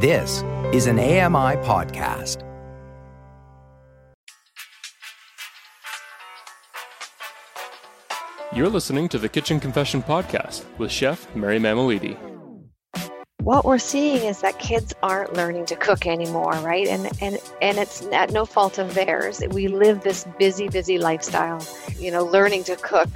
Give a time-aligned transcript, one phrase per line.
[0.00, 2.44] This is an AMI podcast.
[8.54, 12.16] You're listening to the Kitchen Confession Podcast with Chef Mary Mammoliti.
[13.38, 16.86] What we're seeing is that kids aren't learning to cook anymore, right?
[16.86, 19.42] And and and it's at no fault of theirs.
[19.50, 21.60] We live this busy, busy lifestyle.
[21.98, 23.08] You know, learning to cook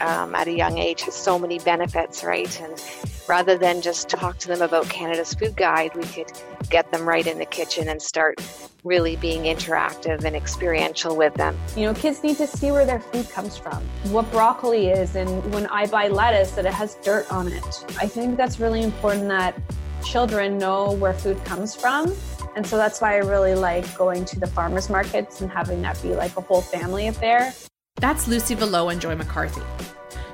[0.00, 2.60] um, at a young age has so many benefits, right?
[2.62, 2.82] And
[3.30, 6.32] rather than just talk to them about Canada's food guide, we could
[6.68, 8.34] get them right in the kitchen and start
[8.82, 11.56] really being interactive and experiential with them.
[11.76, 15.28] You know, kids need to see where their food comes from, what broccoli is, and
[15.54, 17.84] when I buy lettuce, that it has dirt on it.
[18.00, 19.56] I think that's really important that
[20.04, 22.12] children know where food comes from.
[22.56, 26.02] And so that's why I really like going to the farmers markets and having that
[26.02, 27.54] be like a whole family affair.
[27.94, 29.62] That's Lucy Velo and Joy McCarthy.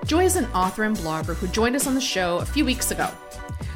[0.06, 2.92] Joy is an author and blogger who joined us on the show a few weeks
[2.92, 3.10] ago.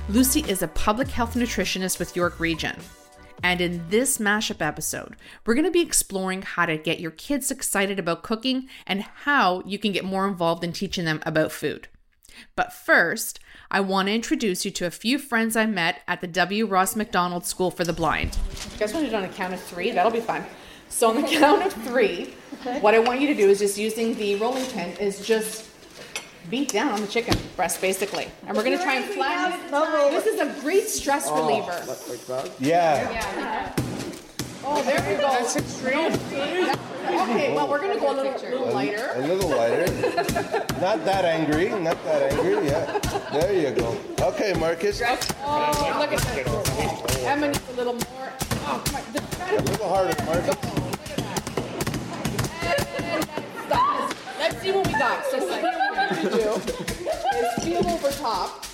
[0.09, 2.77] Lucy is a public health nutritionist with York Region.
[3.43, 7.51] And in this mashup episode, we're going to be exploring how to get your kids
[7.51, 11.89] excited about cooking and how you can get more involved in teaching them about food.
[12.55, 16.29] But first, I want to introduce you to a few friends I met at the
[16.29, 16.65] W.
[16.65, 18.39] Ross Macdonald School for the Blind.
[18.73, 19.91] You guys want to do it on a count of three?
[19.91, 20.45] That'll be fun.
[20.91, 22.35] So, on the count of three,
[22.81, 25.70] what I want you to do is just using the rolling pin, is just
[26.49, 28.29] beat down on the chicken breast, basically.
[28.47, 30.11] And we're going to try and flatten it.
[30.11, 31.83] This is a great stress Oh, reliever.
[32.59, 33.73] Yeah.
[34.65, 35.29] Oh, there we go.
[35.29, 36.13] That's extreme.
[37.11, 39.11] Okay, well, we're going to go a little, little lighter.
[39.15, 39.87] A little lighter.
[40.81, 41.71] not that angry.
[41.71, 42.67] Not that angry.
[42.67, 42.99] Yeah.
[43.33, 43.97] There you go.
[44.21, 45.01] Okay, Marcus.
[45.01, 47.25] A Oh, look at this.
[47.25, 48.33] Emma needs a little more.
[48.67, 49.03] Oh, come on.
[49.13, 50.57] The- little harder, Marcus.
[53.67, 54.15] Stop.
[54.39, 55.25] Let's see what we got.
[55.27, 56.75] So what to do
[57.39, 58.67] is feel over top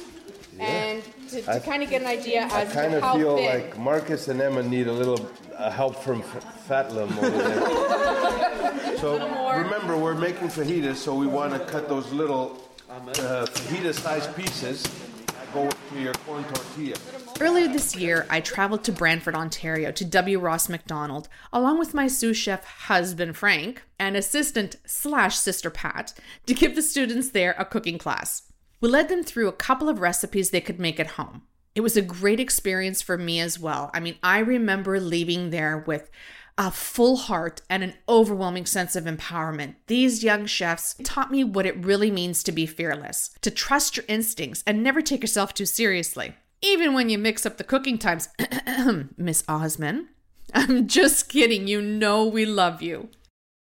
[0.59, 3.37] and to, to kind of get an idea I as kind to of how feel
[3.37, 3.65] thick.
[3.65, 8.97] like Marcus and Emma need a little uh, help from F- Fatlim over there.
[8.99, 9.19] so
[9.57, 13.03] remember, we're making fajitas, so we want to cut those little uh,
[13.47, 15.06] fajita-sized pieces that
[15.53, 16.97] go into your corn tortilla.
[17.41, 20.39] Earlier this year, I traveled to Brantford, Ontario to W.
[20.39, 26.15] Ross Macdonald, along with my sous chef husband Frank and assistant slash sister Pat,
[26.47, 28.43] to give the students there a cooking class.
[28.81, 31.43] We led them through a couple of recipes they could make at home.
[31.75, 33.91] It was a great experience for me as well.
[33.93, 36.11] I mean, I remember leaving there with
[36.59, 39.75] a full heart and an overwhelming sense of empowerment.
[39.87, 44.07] These young chefs taught me what it really means to be fearless, to trust your
[44.09, 46.35] instincts and never take yourself too seriously.
[46.63, 48.29] Even when you mix up the cooking times,
[49.17, 50.09] Miss Osman.
[50.55, 51.69] I'm just kidding.
[51.69, 53.11] You know we love you.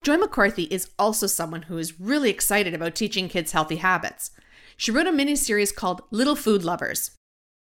[0.05, 4.31] Joy McCarthy is also someone who is really excited about teaching kids healthy habits.
[4.77, 7.13] She wrote a mini series called Little Food Lovers.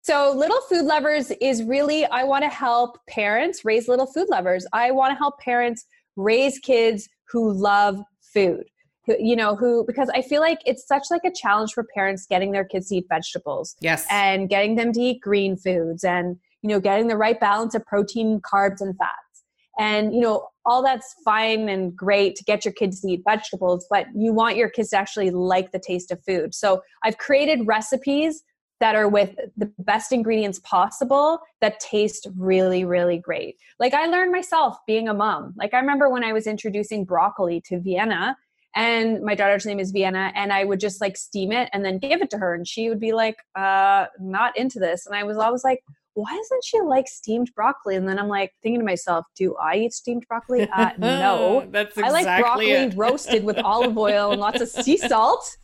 [0.02, 4.66] So, Little Food Lovers is really, I want to help parents raise little food lovers.
[4.72, 5.84] I want to help parents
[6.16, 8.00] raise kids who love
[8.32, 8.64] food.
[9.06, 12.52] You know, who, because I feel like it's such like a challenge for parents getting
[12.52, 14.06] their kids to eat vegetables Yes.
[14.08, 17.84] and getting them to eat green foods and, you know, getting the right balance of
[17.86, 19.44] protein, carbs, and fats.
[19.78, 23.86] And, you know, all that's fine and great to get your kids to eat vegetables,
[23.90, 26.54] but you want your kids to actually like the taste of food.
[26.54, 28.44] So I've created recipes
[28.80, 33.56] that are with the best ingredients possible that taste really, really great.
[33.78, 35.54] Like I learned myself being a mom.
[35.56, 38.36] Like I remember when I was introducing broccoli to Vienna,
[38.74, 41.98] and my daughter's name is Vienna, and I would just like steam it and then
[41.98, 45.06] give it to her, and she would be like, uh, not into this.
[45.06, 45.80] And I was always like,
[46.14, 47.97] why doesn't she like steamed broccoli?
[47.97, 50.68] And then I'm like thinking to myself, do I eat steamed broccoli?
[50.80, 51.68] Uh, no.
[51.70, 55.56] That's I like broccoli roasted with olive oil and lots of sea salt.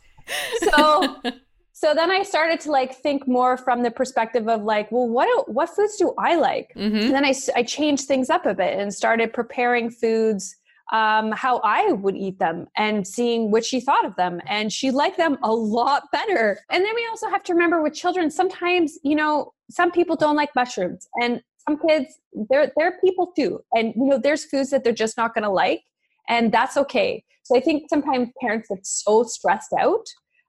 [0.71, 1.21] So
[1.79, 5.27] so then I started to like think more from the perspective of like, well, what
[5.27, 6.73] do, what foods do I like?
[6.75, 7.03] Mhm.
[7.03, 10.55] And then I, I changed things up a bit and started preparing foods
[10.91, 14.41] um, how I would eat them and seeing what she thought of them.
[14.47, 16.57] And she liked them a lot better.
[16.71, 20.35] And then we also have to remember with children, sometimes, you know, some people don't
[20.35, 22.17] like mushrooms and some kids,
[22.49, 23.59] they're, they're people too.
[23.75, 25.83] And, you know, there's foods that they're just not going to like.
[26.27, 27.23] And that's okay.
[27.43, 30.07] So I think sometimes parents get so stressed out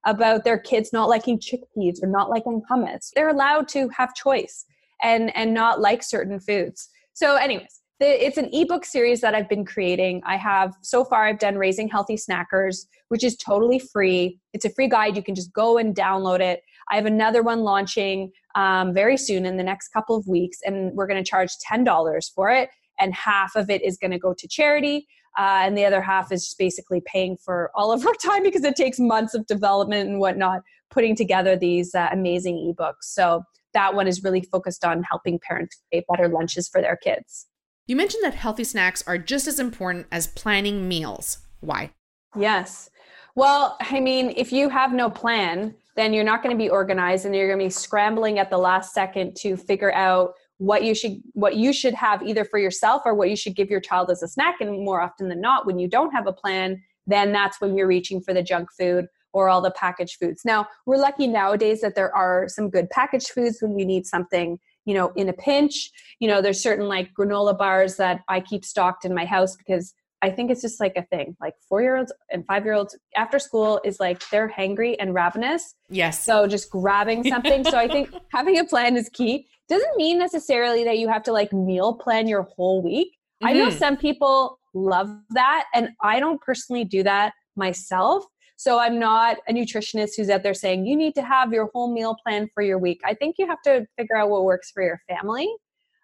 [0.08, 3.10] about their kids not liking chickpeas or not liking hummus.
[3.14, 4.64] They're allowed to have choice
[5.02, 6.88] and and not like certain foods.
[7.12, 10.22] So anyways, the, it's an ebook series that I've been creating.
[10.24, 14.38] I have so far I've done raising healthy snackers, which is totally free.
[14.54, 15.16] It's a free guide.
[15.16, 16.62] You can just go and download it.
[16.90, 20.92] I have another one launching um, very soon in the next couple of weeks, and
[20.94, 24.18] we're going to charge ten dollars for it, and half of it is going to
[24.18, 25.06] go to charity.
[25.38, 28.64] Uh, and the other half is just basically paying for all of our time because
[28.64, 33.02] it takes months of development and whatnot putting together these uh, amazing ebooks.
[33.02, 33.42] So
[33.74, 37.46] that one is really focused on helping parents create better lunches for their kids.
[37.86, 41.38] You mentioned that healthy snacks are just as important as planning meals.
[41.60, 41.92] Why?
[42.36, 42.90] Yes.
[43.34, 47.24] Well, I mean, if you have no plan, then you're not going to be organized
[47.24, 50.94] and you're going to be scrambling at the last second to figure out what you
[50.94, 54.10] should what you should have either for yourself or what you should give your child
[54.10, 57.32] as a snack and more often than not when you don't have a plan then
[57.32, 60.96] that's when you're reaching for the junk food or all the packaged foods now we're
[60.96, 65.12] lucky nowadays that there are some good packaged foods when you need something you know
[65.14, 69.14] in a pinch you know there's certain like granola bars that i keep stocked in
[69.14, 71.36] my house because I think it's just like a thing.
[71.40, 75.14] Like four year olds and five year olds after school is like they're hangry and
[75.14, 75.74] ravenous.
[75.88, 76.24] Yes.
[76.24, 77.64] So just grabbing something.
[77.64, 79.46] so I think having a plan is key.
[79.68, 83.08] Doesn't mean necessarily that you have to like meal plan your whole week.
[83.42, 83.46] Mm-hmm.
[83.46, 83.78] I know mm-hmm.
[83.78, 88.24] some people love that, and I don't personally do that myself.
[88.56, 91.92] So I'm not a nutritionist who's out there saying you need to have your whole
[91.92, 93.00] meal plan for your week.
[93.04, 95.48] I think you have to figure out what works for your family.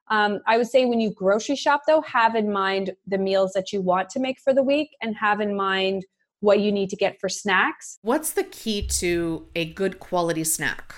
[0.08, 3.72] Um, I would say when you grocery shop, though, have in mind the meals that
[3.72, 6.04] you want to make for the week and have in mind
[6.40, 7.98] what you need to get for snacks.
[8.02, 10.94] What's the key to a good quality snack?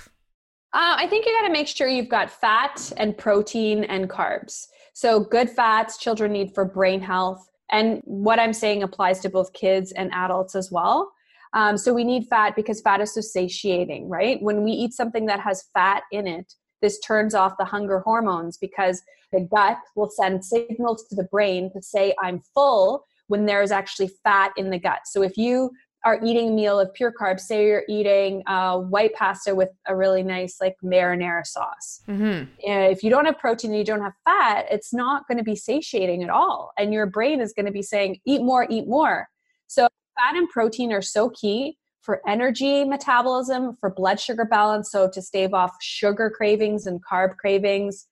[0.76, 4.67] Uh, I think you got to make sure you've got fat and protein and carbs.
[4.93, 7.49] So, good fats children need for brain health.
[7.70, 11.11] And what I'm saying applies to both kids and adults as well.
[11.55, 14.37] Um, so, we need fat because fat is so satiating, right?
[14.43, 16.52] When we eat something that has fat in it,
[16.82, 19.00] this turns off the hunger hormones because
[19.32, 23.73] the gut will send signals to the brain to say, I'm full when there is
[23.73, 25.00] actually fat in the gut.
[25.06, 25.70] So if you
[26.06, 29.96] are eating a meal of pure carbs, say you're eating uh, white pasta with a
[29.96, 32.00] really nice like marinara sauce.
[32.08, 32.44] Mm-hmm.
[32.60, 35.56] If you don't have protein and you don't have fat, it's not going to be
[35.56, 36.70] satiating at all.
[36.78, 39.26] And your brain is going to be saying, eat more, eat more.
[39.66, 45.10] So fat and protein are so key for energy metabolism, for blood sugar balance, so
[45.10, 48.06] to stave off sugar cravings and carb cravings.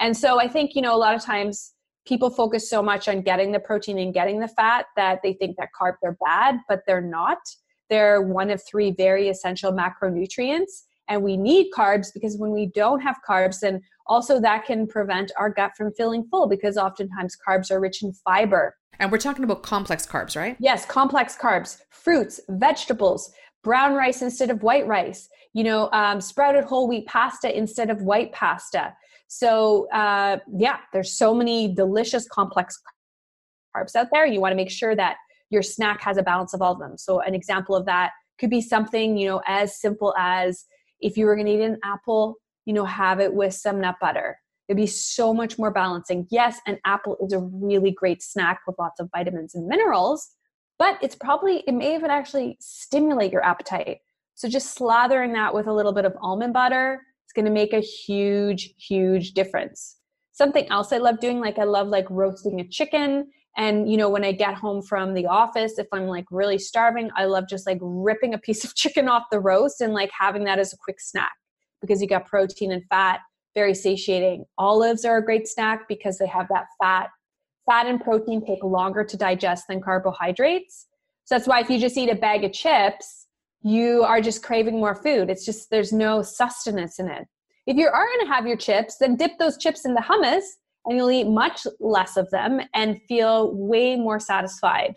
[0.00, 1.74] And so I think, you know, a lot of times
[2.06, 5.56] people focus so much on getting the protein and getting the fat that they think
[5.58, 7.38] that carbs are bad, but they're not.
[7.90, 10.82] They're one of three very essential macronutrients.
[11.08, 15.30] And we need carbs because when we don't have carbs, then also that can prevent
[15.38, 19.44] our gut from feeling full because oftentimes carbs are rich in fiber and we're talking
[19.44, 20.56] about complex carbs, right?
[20.58, 23.32] Yes, complex carbs, fruits, vegetables,
[23.62, 28.02] brown rice instead of white rice, you know, um, sprouted whole wheat pasta instead of
[28.02, 28.94] white pasta.
[29.28, 32.80] So, uh, yeah, there's so many delicious complex
[33.76, 34.26] carbs out there.
[34.26, 35.16] You want to make sure that
[35.50, 36.96] your snack has a balance of all of them.
[36.96, 40.64] So, an example of that could be something, you know, as simple as
[41.00, 43.96] if you were going to eat an apple, you know, have it with some nut
[44.00, 44.38] butter
[44.68, 46.26] It'd be so much more balancing.
[46.30, 50.28] Yes, an apple is a really great snack with lots of vitamins and minerals,
[50.78, 53.98] but it's probably, it may even actually stimulate your appetite.
[54.34, 57.00] So just slathering that with a little bit of almond butter,
[57.36, 59.96] going to make a huge, huge difference.
[60.32, 63.30] Something else I love doing, like I love like roasting a chicken.
[63.56, 67.10] And you know, when I get home from the office, if I'm like really starving,
[67.16, 70.44] I love just like ripping a piece of chicken off the roast and like having
[70.44, 71.32] that as a quick snack
[71.80, 73.20] because you got protein and fat
[73.56, 74.44] very satiating.
[74.58, 77.08] Olives are a great snack because they have that fat.
[77.68, 80.86] Fat and protein take longer to digest than carbohydrates.
[81.24, 83.25] So that's why if you just eat a bag of chips,
[83.62, 85.30] you are just craving more food.
[85.30, 87.26] It's just there's no sustenance in it.
[87.66, 90.44] If you are going to have your chips, then dip those chips in the hummus
[90.84, 94.94] and you'll eat much less of them and feel way more satisfied.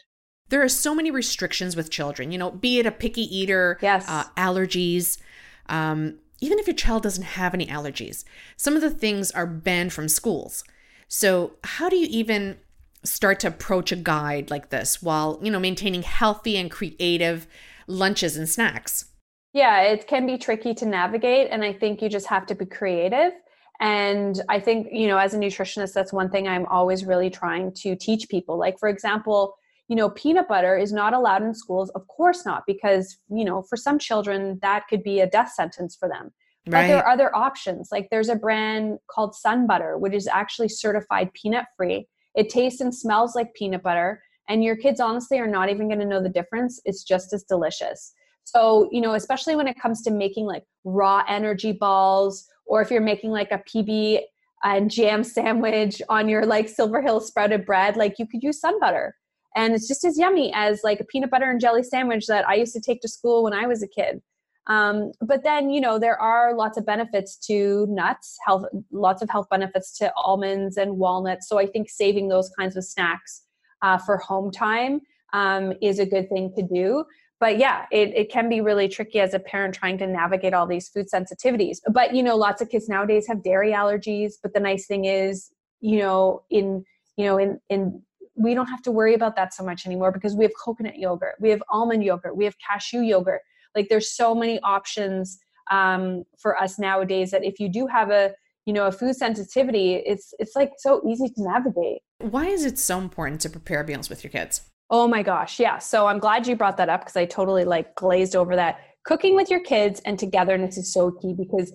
[0.50, 4.06] There are so many restrictions with children, you know, be it a picky eater, yes.
[4.08, 5.20] Uh, allergies,
[5.68, 8.24] um, even if your child doesn't have any allergies,
[8.58, 10.64] some of the things are banned from schools.
[11.08, 12.58] So, how do you even
[13.04, 17.48] start to approach a guide like this while, you know, maintaining healthy and creative
[17.90, 19.06] lunches and snacks?
[19.52, 22.66] Yeah, it can be tricky to navigate and I think you just have to be
[22.66, 23.34] creative.
[23.82, 27.74] And I think, you know, as a nutritionist, that's one thing I'm always really trying
[27.76, 28.58] to teach people.
[28.58, 29.56] Like, for example,
[29.88, 31.90] you know, peanut butter is not allowed in schools.
[31.92, 35.96] Of course not, because, you know, for some children, that could be a death sentence
[35.96, 36.32] for them.
[36.68, 36.84] Right.
[36.84, 37.90] But there are other options.
[37.92, 42.08] Like there's a brand called Sun Butter, which is actually certified peanut free.
[42.36, 44.22] It tastes and smells like peanut butter.
[44.50, 46.82] And your kids honestly are not even going to know the difference.
[46.86, 48.14] It's just as delicious.
[48.44, 52.90] So, you know, especially when it comes to making like raw energy balls, or if
[52.90, 54.22] you're making like a PB
[54.64, 58.80] and jam sandwich on your like Silver Hill sprouted bread, like you could use sun
[58.80, 59.16] butter
[59.56, 62.56] and it's just as yummy as like a peanut butter and jelly sandwich that I
[62.56, 64.22] used to take to school when I was a kid.
[64.68, 69.30] Um, but then you know there are lots of benefits to nuts, health, lots of
[69.30, 71.50] health benefits to almonds and walnuts.
[71.50, 73.44] So I think saving those kinds of snacks
[73.82, 75.02] uh, for home time
[75.34, 77.06] um, is a good thing to do.
[77.40, 80.68] but yeah, it, it can be really tricky as a parent trying to navigate all
[80.68, 81.78] these food sensitivities.
[81.92, 84.34] But you know, lots of kids nowadays have dairy allergies.
[84.42, 86.84] But the nice thing is, you know, in
[87.16, 88.02] you know, in in
[88.36, 91.36] we don't have to worry about that so much anymore because we have coconut yogurt,
[91.40, 93.42] we have almond yogurt, we have cashew yogurt.
[93.76, 95.38] Like there's so many options
[95.72, 98.34] um, for us nowadays that if you do have a
[98.70, 102.02] you know a food sensitivity, it's it's like so easy to navigate.
[102.20, 104.62] Why is it so important to prepare meals with your kids?
[104.92, 105.80] Oh my gosh, yeah.
[105.80, 108.80] So I'm glad you brought that up because I totally like glazed over that.
[109.06, 111.74] Cooking with your kids and togetherness is so key because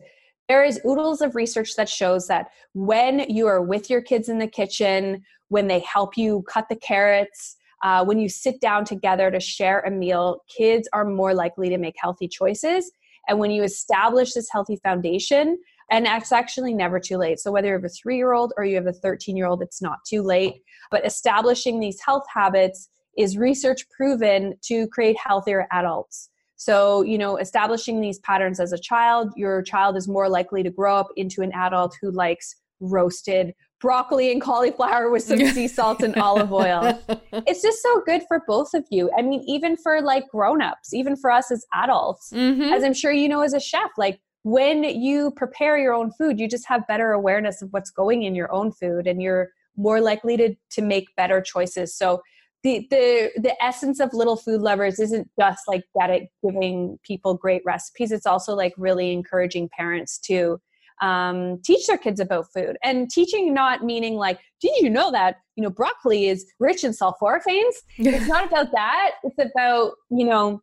[0.49, 4.39] there is oodles of research that shows that when you are with your kids in
[4.39, 9.33] the kitchen, when they help you cut the carrots, uh, when you sit down together
[9.33, 12.93] to share a meal, kids are more likely to make healthy choices.
[13.27, 15.59] And when you establish this healthy foundation,
[15.91, 17.39] and it's actually never too late.
[17.39, 19.63] So, whether you have a three year old or you have a 13 year old,
[19.63, 20.63] it's not too late.
[20.91, 26.31] But establishing these health habits is research proven to create healthier adults.
[26.57, 30.71] So, you know, establishing these patterns as a child, your child is more likely to
[30.71, 36.03] grow up into an adult who likes roasted broccoli and cauliflower with some sea salt
[36.03, 36.99] and olive oil.
[37.47, 39.11] It's just so good for both of you.
[39.19, 42.31] I mean, even for like grown-ups, even for us as adults.
[42.33, 42.73] Mm-hmm.
[42.73, 46.39] As I'm sure you know as a chef, like when you prepare your own food,
[46.39, 50.01] you just have better awareness of what's going in your own food and you're more
[50.01, 51.97] likely to to make better choices.
[51.97, 52.23] So
[52.63, 57.35] the the the essence of little food lovers isn't just like that at giving people
[57.35, 58.13] great recipes.
[58.13, 60.61] It's also like really encouraging parents to
[61.01, 62.77] um, teach their kids about food.
[62.83, 66.93] And teaching not meaning like did you know that you know broccoli is rich in
[66.93, 69.13] sulforaphanes it's not about that.
[69.23, 70.61] It's about you know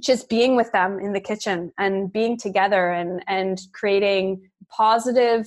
[0.00, 5.46] just being with them in the kitchen and being together and and creating positive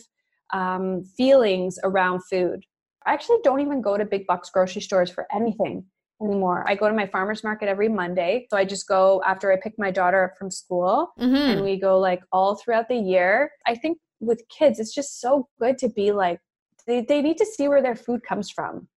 [0.54, 2.63] um, feelings around food
[3.08, 5.86] I actually don't even go to big box grocery stores for anything
[6.22, 6.66] anymore.
[6.68, 8.48] I go to my farmer's market every Monday.
[8.50, 11.36] So I just go after I pick my daughter up from school mm-hmm.
[11.36, 13.51] and we go like all throughout the year.
[13.66, 16.39] I think with kids, it's just so good to be like,
[16.86, 18.89] they, they need to see where their food comes from.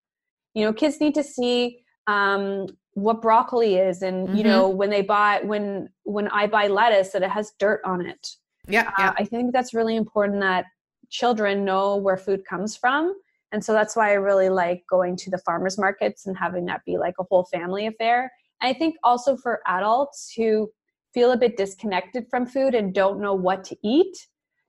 [0.55, 4.37] You know, kids need to see um, what broccoli is and mm-hmm.
[4.37, 8.05] you know when they buy when when i buy lettuce that it has dirt on
[8.05, 8.29] it
[8.69, 9.11] yeah, yeah.
[9.11, 10.65] Uh, i think that's really important that
[11.09, 13.15] children know where food comes from
[13.53, 16.85] and so that's why I really like going to the farmers markets and having that
[16.85, 18.33] be like a whole family affair.
[18.61, 20.71] And I think also for adults who
[21.13, 24.17] feel a bit disconnected from food and don't know what to eat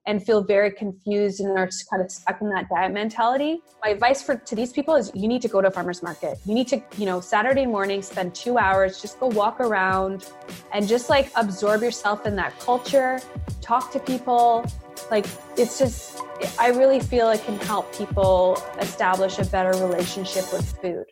[0.06, 3.60] and feel very confused and are kind of stuck in that diet mentality.
[3.84, 6.38] My advice for to these people is you need to go to a farmers market.
[6.44, 10.30] You need to, you know, Saturday morning spend 2 hours just go walk around
[10.72, 13.20] and just like absorb yourself in that culture,
[13.60, 14.64] talk to people.
[15.10, 16.20] Like it's just
[16.58, 21.04] I really feel it can help people establish a better relationship with food.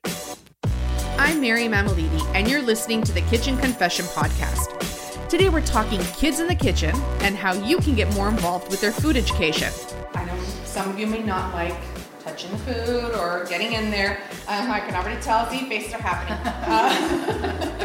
[1.19, 5.00] I'm Mary Mammoliti, and you're listening to the Kitchen Confession Podcast.
[5.31, 8.81] Today we're talking kids in the kitchen and how you can get more involved with
[8.81, 9.73] their food education.
[10.13, 11.77] I know some of you may not like
[12.19, 14.23] touching the food or getting in there.
[14.49, 16.37] Um, I can already tell the faces are happening.
[16.71, 17.77] Uh,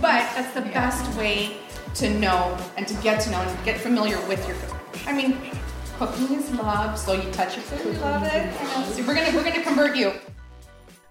[0.00, 1.58] but that's the best way
[1.94, 4.80] to know and to get to know and get familiar with your food.
[5.06, 5.38] I mean,
[5.98, 8.52] Cooking is love, so you touch your food, you love it.
[8.96, 10.12] So we're gonna we're gonna convert you.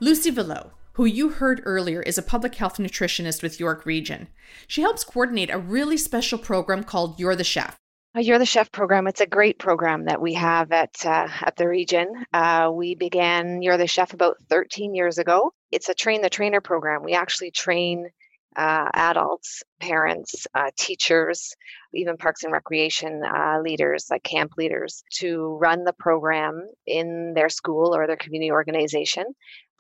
[0.02, 4.28] Lucy Villot, who you heard earlier, is a public health nutritionist with York Region.
[4.68, 7.78] She helps coordinate a really special program called You're the Chef.
[8.16, 9.08] Uh, You're the Chef program.
[9.08, 12.26] It's a great program that we have at uh, at the region.
[12.34, 15.54] Uh, we began You're the Chef about 13 years ago.
[15.72, 17.04] It's a train the trainer program.
[17.04, 18.10] We actually train
[18.56, 21.56] uh, adults, parents, uh, teachers,
[21.94, 27.50] even parks and recreation uh, leaders, like camp leaders, to run the program in their
[27.50, 29.24] school or their community organization.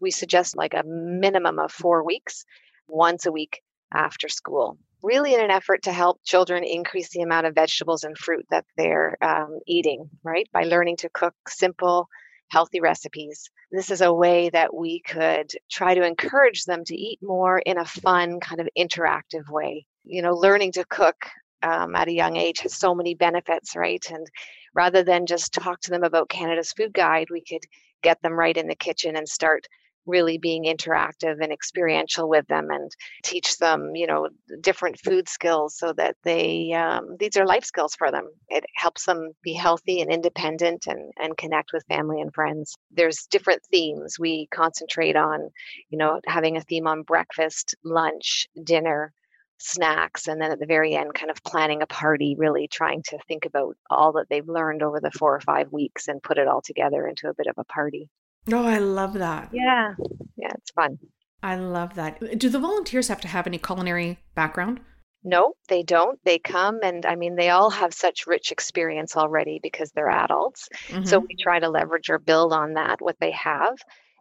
[0.02, 2.44] We suggest like a minimum of four weeks,
[2.88, 3.62] once a week
[3.94, 4.78] after school.
[5.04, 8.66] Really, in an effort to help children increase the amount of vegetables and fruit that
[8.78, 10.48] they're um, eating, right?
[10.54, 12.08] By learning to cook simple,
[12.50, 13.50] healthy recipes.
[13.72, 17.78] This is a way that we could try to encourage them to eat more in
[17.80, 19.88] a fun, kind of interactive way.
[20.04, 21.16] You know, learning to cook
[21.64, 24.04] um, at a young age has so many benefits, right?
[24.12, 24.28] And
[24.76, 27.64] rather than just talk to them about Canada's Food Guide, we could
[28.04, 29.68] get them right in the kitchen and start
[30.06, 32.92] really being interactive and experiential with them and
[33.24, 34.30] teach them you know
[34.62, 38.28] different food skills so that they um, these are life skills for them.
[38.50, 42.74] It helps them be healthy and independent and, and connect with family and friends.
[42.92, 44.18] There's different themes.
[44.20, 45.50] We concentrate on
[45.90, 49.14] you know having a theme on breakfast lunch dinner
[49.62, 53.18] snacks and then at the very end kind of planning a party really trying to
[53.28, 56.48] think about all that they've learned over the four or five weeks and put it
[56.48, 58.10] all together into a bit of a party
[58.52, 59.50] Oh, I love that.
[59.52, 59.94] Yeah.
[60.38, 60.98] Yeah, it's fun.
[61.44, 62.40] I love that.
[62.40, 64.80] Do the volunteers have to have any culinary background?
[65.24, 66.20] No, they don't.
[66.24, 70.68] They come and I mean, they all have such rich experience already because they're adults.
[70.88, 71.06] Mm-hmm.
[71.06, 73.78] So we try to leverage or build on that, what they have.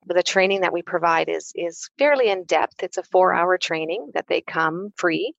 [0.06, 2.82] But the training that we provide is is fairly in depth.
[2.82, 5.34] It's a four hour training that they come free.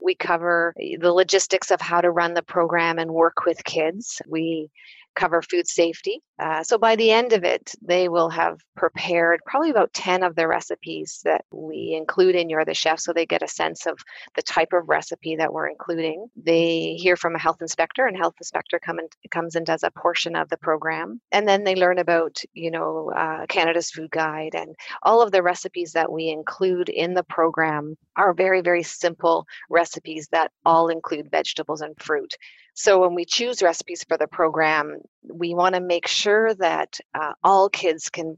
[0.00, 4.22] We cover the logistics of how to run the program and work with kids.
[4.28, 4.70] We
[5.18, 6.20] cover food safety.
[6.38, 10.36] Uh, so by the end of it, they will have prepared probably about 10 of
[10.36, 13.98] the recipes that we include in You're the Chef so they get a sense of
[14.36, 16.28] the type of recipe that we're including.
[16.36, 19.90] They hear from a health inspector, and health inspector come and, comes and does a
[19.90, 21.20] portion of the program.
[21.32, 25.42] And then they learn about, you know, uh, Canada's Food Guide and all of the
[25.42, 31.30] recipes that we include in the program are very, very simple recipes that all include
[31.32, 32.34] vegetables and fruit.
[32.78, 37.32] So when we choose recipes for the program, we want to make sure that uh,
[37.42, 38.36] all kids can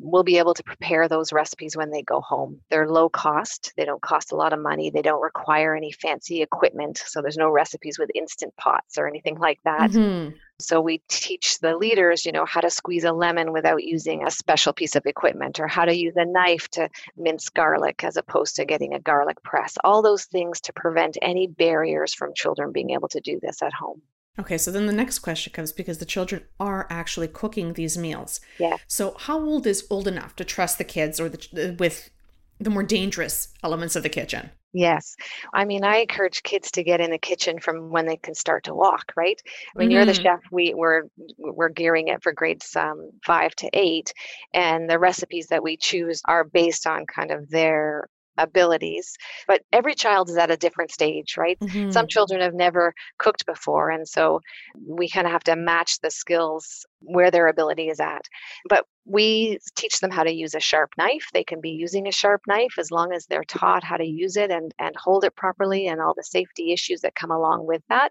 [0.00, 2.58] will be able to prepare those recipes when they go home.
[2.70, 6.40] They're low cost, they don't cost a lot of money, they don't require any fancy
[6.40, 6.96] equipment.
[7.04, 9.90] So there's no recipes with instant pots or anything like that.
[9.90, 10.36] Mm-hmm.
[10.58, 14.30] So we teach the leaders, you know, how to squeeze a lemon without using a
[14.30, 18.56] special piece of equipment or how to use a knife to mince garlic as opposed
[18.56, 19.76] to getting a garlic press.
[19.84, 23.72] All those things to prevent any barriers from children being able to do this at
[23.74, 24.00] home.
[24.38, 28.40] Okay, so then the next question comes because the children are actually cooking these meals.
[28.58, 28.76] Yeah.
[28.86, 32.10] So how old is old enough to trust the kids or the, uh, with
[32.58, 34.50] the more dangerous elements of the kitchen?
[34.76, 35.16] Yes.
[35.54, 38.64] I mean, I encourage kids to get in the kitchen from when they can start
[38.64, 39.40] to walk, right?
[39.72, 39.92] When mm-hmm.
[39.92, 40.22] you're the mm-hmm.
[40.22, 41.04] chef, we, we're,
[41.38, 44.12] we're gearing it for grades um, five to eight.
[44.52, 48.06] And the recipes that we choose are based on kind of their
[48.38, 49.16] abilities
[49.46, 51.90] but every child is at a different stage right mm-hmm.
[51.90, 54.40] some children have never cooked before and so
[54.86, 58.26] we kind of have to match the skills where their ability is at
[58.68, 61.28] but we teach them how to use a sharp knife.
[61.32, 64.36] They can be using a sharp knife as long as they're taught how to use
[64.36, 67.82] it and, and hold it properly and all the safety issues that come along with
[67.88, 68.10] that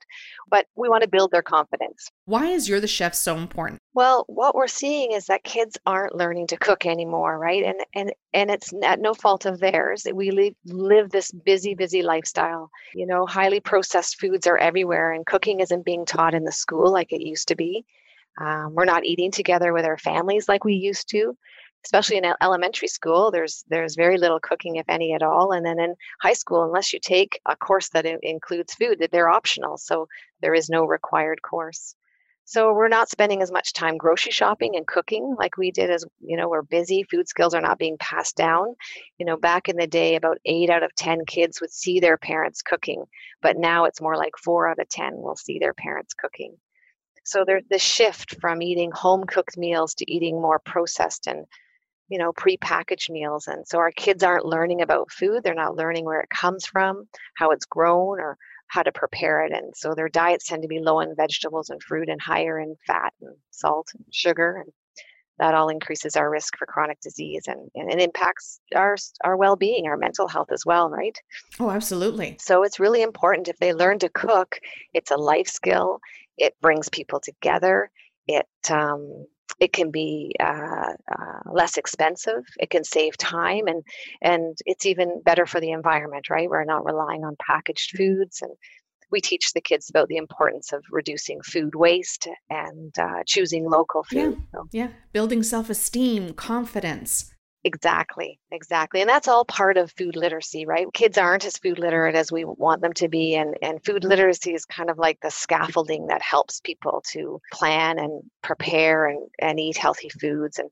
[0.50, 2.10] but we want to build their confidence.
[2.26, 3.82] Why is you're the chef so important?
[3.94, 7.64] Well what we're seeing is that kids aren't learning to cook anymore right?
[7.64, 10.08] And and and it's at no fault of theirs.
[10.14, 12.70] We live, live this busy busy lifestyle.
[12.94, 16.92] You know highly processed foods are everywhere and cooking isn't being taught in the school
[16.92, 17.86] like it used to be
[18.40, 21.38] um, we're not eating together with our families like we used to,
[21.86, 23.32] especially in elementary school.
[23.32, 25.52] There's there's very little cooking, if any at all.
[25.52, 29.30] And then in high school, unless you take a course that includes food, that they're
[29.30, 29.78] optional.
[29.78, 30.08] So
[30.42, 31.96] there is no required course.
[32.48, 36.06] So we're not spending as much time grocery shopping and cooking like we did as
[36.20, 37.04] you know, we're busy.
[37.04, 38.76] Food skills are not being passed down.
[39.18, 42.18] You know, back in the day about 8 out of 10 kids would see their
[42.18, 43.06] parents cooking,
[43.42, 46.56] but now it's more like 4 out of 10 will see their parents cooking.
[47.26, 51.46] So there's this shift from eating home cooked meals to eating more processed and
[52.08, 53.48] you know pre-packaged meals.
[53.48, 55.44] And so our kids aren't learning about food.
[55.44, 59.52] They're not learning where it comes from how it's grown or how to prepare it.
[59.52, 62.76] And so their diets tend to be low in vegetables and fruit and higher in
[62.88, 64.64] fat and salt and sugar.
[64.64, 64.72] And
[65.38, 69.86] that all increases our risk for chronic disease and, and it impacts our our well-being
[69.86, 71.18] our mental health as well right?
[71.60, 72.38] Oh absolutely.
[72.40, 74.60] So it's really important if they learn to cook
[74.94, 76.00] it's a life skill
[76.38, 77.90] it brings people together.
[78.28, 79.26] It um,
[79.60, 82.44] it can be uh, uh, less expensive.
[82.60, 83.84] It can save time, and
[84.22, 86.30] and it's even better for the environment.
[86.30, 86.50] Right?
[86.50, 88.52] We're not relying on packaged foods, and
[89.12, 94.04] we teach the kids about the importance of reducing food waste and uh, choosing local
[94.04, 94.38] food.
[94.38, 94.68] Yeah, so.
[94.72, 94.88] yeah.
[95.14, 97.32] building self esteem, confidence.
[97.66, 99.02] Exactly, exactly.
[99.02, 100.86] And that's all part of food literacy, right?
[100.94, 103.34] Kids aren't as food literate as we want them to be.
[103.34, 107.98] And, and food literacy is kind of like the scaffolding that helps people to plan
[107.98, 110.60] and prepare and, and eat healthy foods.
[110.60, 110.70] And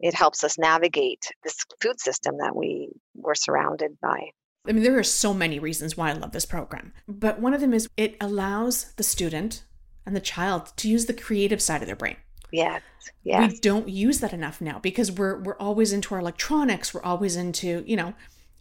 [0.00, 4.30] it helps us navigate this food system that we were surrounded by.
[4.66, 7.60] I mean, there are so many reasons why I love this program, but one of
[7.60, 9.62] them is it allows the student
[10.04, 12.16] and the child to use the creative side of their brain.
[12.54, 12.82] Yes.
[13.24, 13.52] Yes.
[13.52, 17.34] We don't use that enough now because we're we're always into our electronics, we're always
[17.34, 18.14] into, you know,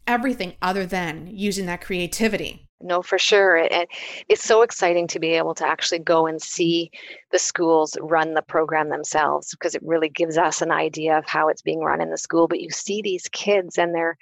[0.07, 2.67] everything other than using that creativity.
[2.81, 3.55] No, for sure.
[3.57, 3.87] And
[4.27, 6.89] it's so exciting to be able to actually go and see
[7.31, 11.47] the schools run the program themselves because it really gives us an idea of how
[11.47, 12.47] it's being run in the school.
[12.47, 14.17] But you see these kids and they're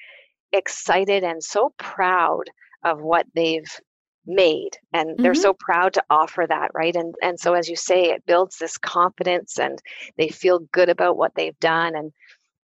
[0.52, 2.44] excited and so proud
[2.84, 3.80] of what they've
[4.26, 5.42] made and they're mm-hmm.
[5.42, 8.78] so proud to offer that right and and so as you say it builds this
[8.78, 9.82] confidence and
[10.18, 12.12] they feel good about what they've done and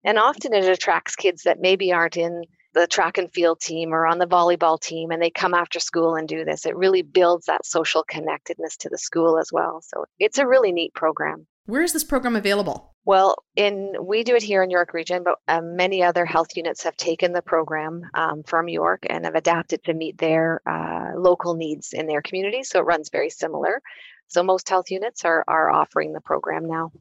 [0.04, 2.44] and often it attracts kids that maybe aren't in
[2.74, 6.14] the track and field team or on the volleyball team and they come after school
[6.14, 10.04] and do this it really builds that social connectedness to the school as well so
[10.20, 12.94] it's a really neat program Where is this program available?
[13.08, 16.82] Well, in we do it here in York Region, but uh, many other health units
[16.82, 21.54] have taken the program um, from York and have adapted to meet their uh, local
[21.54, 22.62] needs in their community.
[22.64, 23.80] So it runs very similar.
[24.26, 26.92] So most health units are are offering the program now.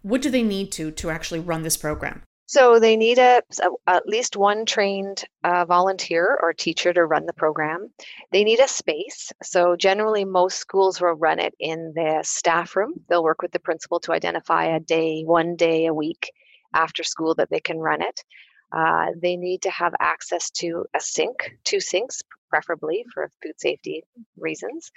[0.00, 2.22] What do they need to to actually run this program?
[2.50, 3.42] So they need a,
[3.86, 7.92] at least one trained uh, volunteer or teacher to run the program.
[8.32, 9.32] They need a space.
[9.40, 12.94] So generally, most schools will run it in the staff room.
[13.08, 16.32] They'll work with the principal to identify a day, one day a week
[16.74, 18.24] after school that they can run it.
[18.72, 24.02] Uh, they need to have access to a sink, two sinks, preferably for food safety
[24.36, 24.90] reasons,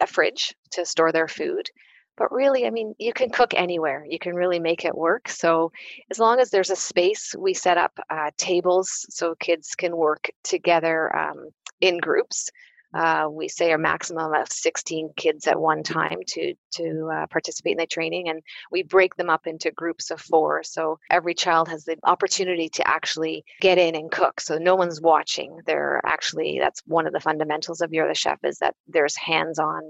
[0.00, 1.70] a fridge to store their food,
[2.18, 4.04] but really i mean you can cook anywhere.
[4.08, 5.28] You can really make it work.
[5.28, 5.72] So
[6.10, 10.30] as long as there's a space we set up uh, tables so kids can work
[10.42, 11.50] together um,
[11.80, 12.50] in groups
[12.94, 17.72] uh, we say a maximum of 16 kids at one time to to uh, participate
[17.72, 21.68] in the training and we break them up into groups of four so every child
[21.68, 26.58] has the opportunity to actually get in and cook so no one's watching they're actually
[26.60, 29.82] that's one of the fundamentals of you're the chef is that there's hands-on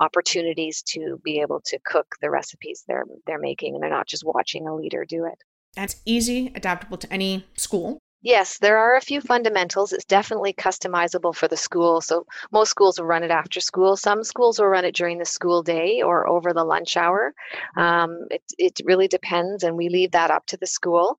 [0.00, 4.24] opportunities to be able to cook the recipes they're they're making and they're not just
[4.24, 5.38] watching a leader do it.
[5.76, 7.98] It's easy, adaptable to any school.
[8.20, 9.92] Yes, there are a few fundamentals.
[9.92, 12.00] It's definitely customizable for the school.
[12.00, 13.96] So most schools will run it after school.
[13.96, 17.32] Some schools will run it during the school day or over the lunch hour.
[17.76, 21.16] Um, it, it really depends, and we leave that up to the school.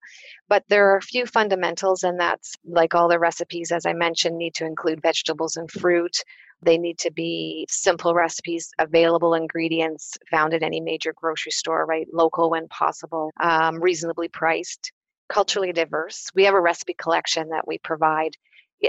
[0.50, 4.38] But there are a few fundamentals, and that's like all the recipes, as I mentioned,
[4.38, 6.18] need to include vegetables and fruit.
[6.62, 12.08] They need to be simple recipes, available ingredients found at any major grocery store, right?
[12.12, 14.92] Local when possible, um, reasonably priced,
[15.30, 16.30] culturally diverse.
[16.36, 18.36] We have a recipe collection that we provide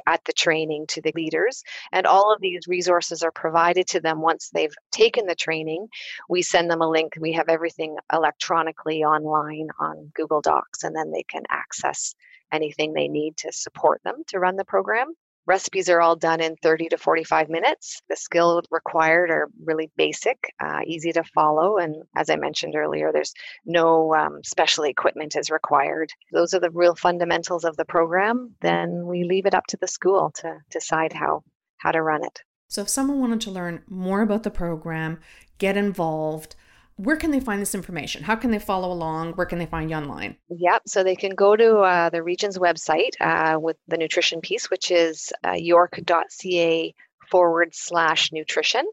[0.07, 1.63] at the training to the leaders.
[1.93, 5.89] And all of these resources are provided to them once they've taken the training.
[6.29, 7.15] We send them a link.
[7.19, 12.15] We have everything electronically online on Google Docs, and then they can access
[12.53, 15.15] anything they need to support them to run the program.
[15.47, 18.01] Recipes are all done in 30 to 45 minutes.
[18.09, 23.11] The skill required are really basic, uh, easy to follow, and as I mentioned earlier,
[23.13, 23.33] there's
[23.65, 26.13] no um, special equipment is required.
[26.33, 28.55] Those are the real fundamentals of the program.
[28.61, 31.43] Then we leave it up to the school to decide how
[31.79, 32.43] how to run it.
[32.69, 35.19] So, if someone wanted to learn more about the program,
[35.59, 36.55] get involved,
[37.05, 38.23] where can they find this information?
[38.23, 39.33] How can they follow along?
[39.33, 40.37] Where can they find you online?
[40.51, 40.83] Yep.
[40.87, 44.91] So they can go to uh, the region's website uh, with the nutrition piece, which
[44.91, 46.95] is uh, york.ca
[47.31, 48.85] forward slash nutrition.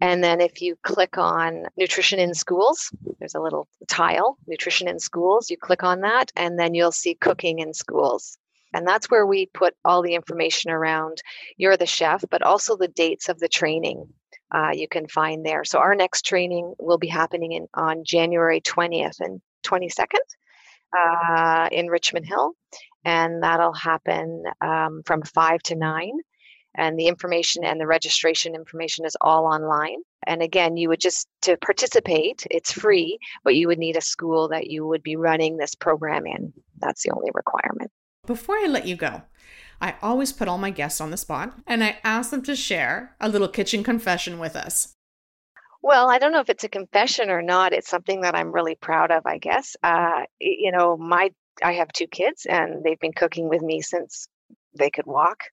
[0.00, 5.00] And then if you click on nutrition in schools, there's a little tile, nutrition in
[5.00, 5.50] schools.
[5.50, 8.38] You click on that, and then you'll see cooking in schools.
[8.74, 11.22] And that's where we put all the information around
[11.56, 14.06] you're the chef, but also the dates of the training
[14.52, 15.64] uh, you can find there.
[15.64, 20.06] So our next training will be happening in, on January 20th and 22nd
[20.96, 22.52] uh, in Richmond Hill,
[23.04, 26.12] and that'll happen um, from 5 to 9.
[26.78, 29.96] And the information and the registration information is all online.
[30.26, 34.48] And again, you would just to participate, it's free, but you would need a school
[34.48, 36.52] that you would be running this program in.
[36.78, 37.90] That's the only requirement.
[38.26, 39.22] Before I let you go,
[39.80, 43.14] I always put all my guests on the spot and I ask them to share
[43.20, 44.94] a little kitchen confession with us.
[45.82, 47.72] Well, I don't know if it's a confession or not.
[47.72, 49.76] It's something that I'm really proud of, I guess.
[49.82, 51.30] Uh, you know, my
[51.62, 54.26] I have two kids, and they've been cooking with me since
[54.76, 55.44] they could walk.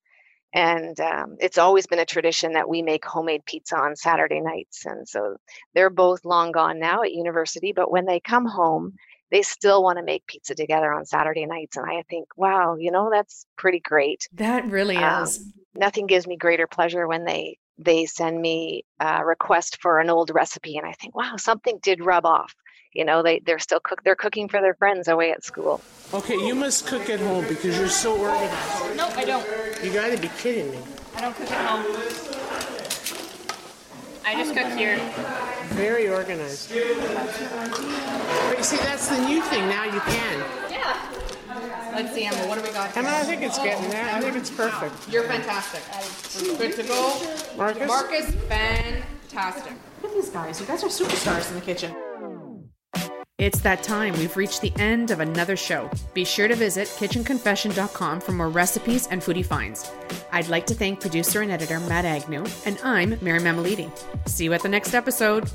[0.52, 4.86] And um, it's always been a tradition that we make homemade pizza on Saturday nights.
[4.86, 5.36] And so
[5.74, 8.94] they're both long gone now at university, but when they come home,
[9.30, 11.76] they still want to make pizza together on Saturday nights.
[11.76, 14.28] And I think, wow, you know, that's pretty great.
[14.34, 15.44] That really um, is.
[15.74, 20.30] Nothing gives me greater pleasure when they they send me a request for an old
[20.32, 22.54] recipe and I think, wow, something did rub off.
[22.92, 25.80] You know, they, they're still cook they're cooking for their friends away at school.
[26.12, 28.96] Okay, you must cook at home because you're so organized.
[28.96, 29.44] No, I don't.
[29.82, 30.78] You gotta be kidding me.
[31.16, 32.43] I don't cook at home.
[34.26, 34.98] I just cook here.
[35.74, 36.70] Very organized.
[36.70, 39.68] But you see, that's the new thing.
[39.68, 40.44] Now you can.
[40.70, 40.96] Yeah.
[41.94, 42.48] Let's see, Emma.
[42.48, 42.96] What do we got?
[42.96, 44.04] And I think it's getting there.
[44.12, 45.08] I think it's perfect.
[45.08, 45.82] You're fantastic.
[46.42, 47.20] We're good to go.
[47.56, 47.86] Marcus?
[47.86, 49.72] Marcus, fantastic.
[50.02, 50.60] Look at these guys.
[50.60, 51.94] You guys are superstars in the kitchen.
[53.38, 54.12] It's that time.
[54.14, 55.90] We've reached the end of another show.
[56.14, 59.90] Be sure to visit kitchenconfession.com for more recipes and foodie finds.
[60.30, 63.90] I'd like to thank producer and editor Matt Agnew, and I'm Mary Mammoliti.
[64.28, 65.50] See you at the next episode.